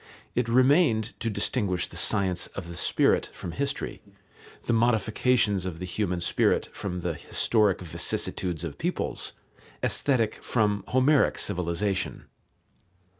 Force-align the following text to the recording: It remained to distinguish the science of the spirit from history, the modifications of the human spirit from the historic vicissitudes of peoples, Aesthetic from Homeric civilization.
It 0.33 0.49
remained 0.49 1.13
to 1.19 1.29
distinguish 1.29 1.87
the 1.87 1.95
science 1.95 2.47
of 2.57 2.67
the 2.67 2.75
spirit 2.75 3.29
from 3.33 3.51
history, 3.51 4.01
the 4.63 4.73
modifications 4.73 5.63
of 5.67 5.77
the 5.77 5.85
human 5.85 6.21
spirit 6.21 6.69
from 6.73 7.01
the 7.01 7.13
historic 7.13 7.81
vicissitudes 7.81 8.63
of 8.63 8.79
peoples, 8.79 9.33
Aesthetic 9.83 10.43
from 10.43 10.83
Homeric 10.87 11.37
civilization. 11.37 12.25